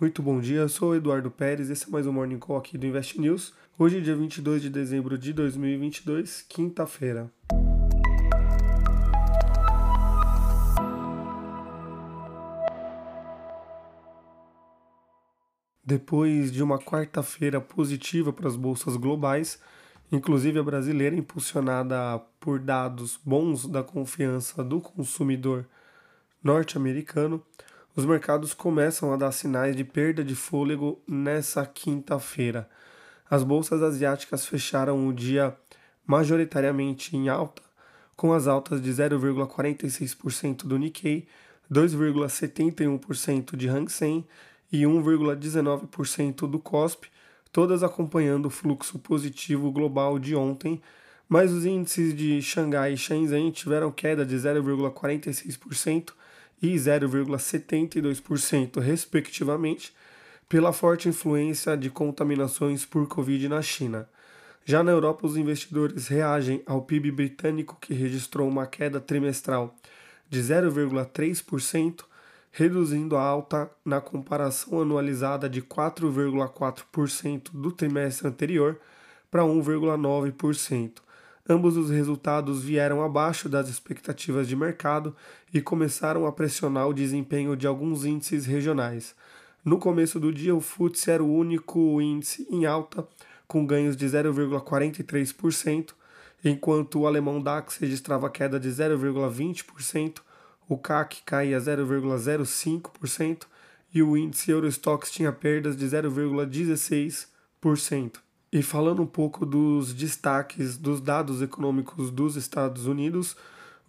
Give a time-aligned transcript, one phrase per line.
[0.00, 2.86] Muito bom dia, eu sou Eduardo Pérez, esse é mais um Morning Call aqui do
[2.86, 3.52] Invest News.
[3.78, 7.30] Hoje, dia 22 de dezembro de 2022, quinta-feira.
[15.84, 19.60] Depois de uma quarta-feira positiva para as bolsas globais,
[20.10, 25.66] inclusive a brasileira, impulsionada por dados bons da confiança do consumidor
[26.42, 27.44] norte-americano,
[27.94, 32.68] os mercados começam a dar sinais de perda de fôlego nessa quinta-feira.
[33.28, 35.56] As bolsas asiáticas fecharam o dia
[36.06, 37.62] majoritariamente em alta,
[38.16, 41.26] com as altas de 0,46% do Nikkei,
[41.70, 44.26] 2,71% de Hang Seng
[44.72, 47.08] e 1,19% do KOSP,
[47.52, 50.80] todas acompanhando o fluxo positivo global de ontem,
[51.28, 56.12] mas os índices de Xangai e Shenzhen tiveram queda de 0,46%
[56.62, 59.92] e 0,72%, respectivamente,
[60.48, 64.08] pela forte influência de contaminações por Covid na China.
[64.64, 69.74] Já na Europa, os investidores reagem ao PIB britânico, que registrou uma queda trimestral
[70.28, 72.04] de 0,3%,
[72.52, 78.78] reduzindo a alta na comparação anualizada de 4,4% do trimestre anterior
[79.30, 80.98] para 1,9%.
[81.50, 85.16] Ambos os resultados vieram abaixo das expectativas de mercado
[85.52, 89.16] e começaram a pressionar o desempenho de alguns índices regionais.
[89.64, 93.04] No começo do dia, o FTSE era o único índice em alta,
[93.48, 95.92] com ganhos de 0,43%,
[96.44, 100.18] enquanto o alemão DAX registrava queda de 0,20%,
[100.68, 103.46] o CAC caía 0,05%
[103.92, 108.20] e o índice Eurostox tinha perdas de 0,16%.
[108.52, 113.36] E falando um pouco dos destaques dos dados econômicos dos Estados Unidos,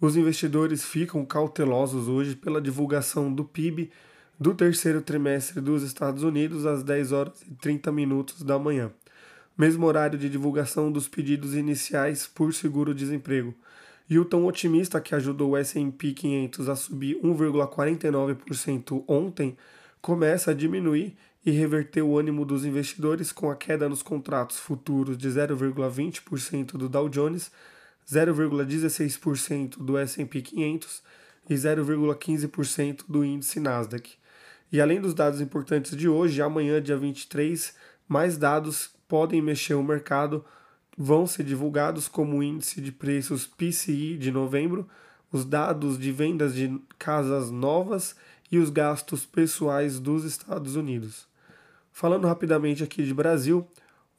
[0.00, 3.90] os investidores ficam cautelosos hoje pela divulgação do PIB
[4.38, 8.92] do terceiro trimestre dos Estados Unidos às 10 horas e 30 minutos da manhã,
[9.58, 13.52] mesmo horário de divulgação dos pedidos iniciais por seguro-desemprego.
[14.08, 19.56] E o tão otimista que ajudou o S&P 500 a subir 1,49% ontem
[20.00, 25.18] começa a diminuir e reverter o ânimo dos investidores com a queda nos contratos futuros
[25.18, 27.50] de 0,20% do Dow Jones,
[28.08, 31.02] 0,16% do S&P 500
[31.50, 34.12] e 0,15% do índice Nasdaq.
[34.70, 37.74] E além dos dados importantes de hoje, amanhã, dia 23,
[38.08, 40.44] mais dados podem mexer o mercado,
[40.96, 44.88] vão ser divulgados como o índice de preços PCI de novembro,
[45.30, 48.14] os dados de vendas de casas novas
[48.50, 51.31] e os gastos pessoais dos Estados Unidos.
[51.92, 53.68] Falando rapidamente aqui de Brasil,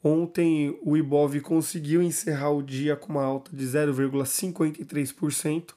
[0.02, 5.74] ontem o Ibov conseguiu encerrar o dia com uma alta de 0,53%,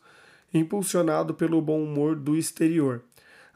[0.53, 3.01] impulsionado pelo bom humor do exterior.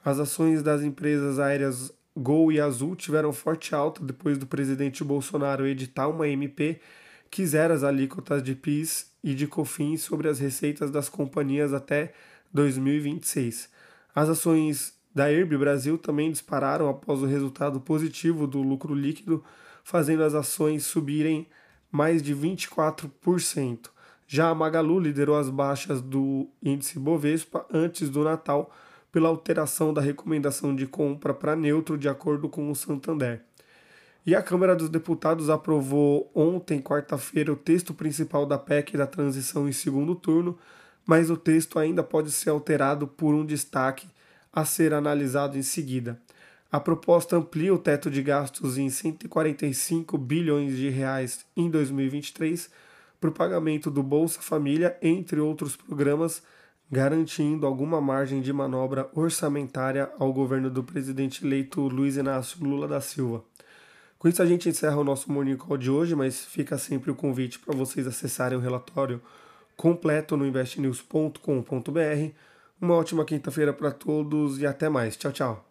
[0.03, 5.65] As ações das empresas aéreas Gol e Azul tiveram forte alta depois do presidente Bolsonaro
[5.65, 6.81] editar uma MP
[7.29, 12.13] que zera as alíquotas de PIS e de COFINS sobre as receitas das companhias até
[12.53, 13.69] 2026.
[14.13, 19.43] As ações da Herb Brasil também dispararam após o resultado positivo do lucro líquido,
[19.83, 21.47] fazendo as ações subirem
[21.91, 23.89] mais de 24%.
[24.27, 28.73] Já a Magalu liderou as baixas do índice Bovespa antes do Natal
[29.11, 33.43] pela alteração da recomendação de compra para neutro de acordo com o Santander.
[34.25, 39.67] E a Câmara dos Deputados aprovou ontem, quarta-feira, o texto principal da PEC da transição
[39.67, 40.57] em segundo turno,
[41.05, 44.07] mas o texto ainda pode ser alterado por um destaque
[44.53, 46.19] a ser analisado em seguida.
[46.71, 52.69] A proposta amplia o teto de gastos em 145 bilhões de reais em 2023
[53.19, 56.41] para o pagamento do Bolsa Família, entre outros programas,
[56.89, 63.01] garantindo alguma margem de manobra orçamentária ao governo do presidente eleito Luiz Inácio Lula da
[63.01, 63.43] Silva.
[64.17, 67.15] Com isso a gente encerra o nosso Morning Call de hoje, mas fica sempre o
[67.15, 69.21] convite para vocês acessarem o relatório
[69.75, 72.50] completo no investnews.com.br
[72.81, 75.15] uma ótima quinta-feira para todos e até mais.
[75.15, 75.65] Tchau, tchau.